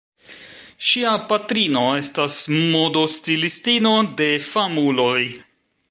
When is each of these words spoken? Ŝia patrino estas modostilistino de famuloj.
Ŝia 0.91 1.11
patrino 1.31 1.83
estas 2.03 2.39
modostilistino 2.63 3.93
de 4.23 4.33
famuloj. 4.51 5.19